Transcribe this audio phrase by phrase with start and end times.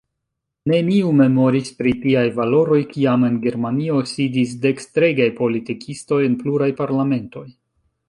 [0.71, 7.51] Neniu memoris pri tiaj valoroj, kiam en Germanio sidis dekstregaj politikistoj en pluraj parlamentoj.